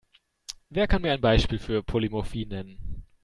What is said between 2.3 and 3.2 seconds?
nennen?